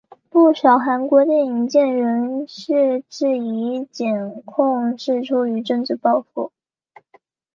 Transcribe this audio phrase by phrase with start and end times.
[0.31, 6.51] 不少韩国电影界人士质疑检控是出于政治报复。